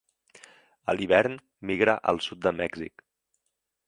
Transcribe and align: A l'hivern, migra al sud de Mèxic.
A 0.93 0.95
l'hivern, 0.99 1.35
migra 1.71 1.95
al 2.13 2.21
sud 2.29 2.41
de 2.47 2.55
Mèxic. 2.63 3.05